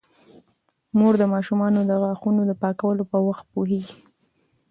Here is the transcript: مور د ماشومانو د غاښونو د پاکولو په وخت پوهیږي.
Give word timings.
مور 0.97 1.13
د 1.21 1.23
ماشومانو 1.33 1.79
د 1.85 1.91
غاښونو 2.01 2.41
د 2.45 2.51
پاکولو 2.61 3.03
په 3.11 3.17
وخت 3.27 3.45
پوهیږي. 3.53 3.95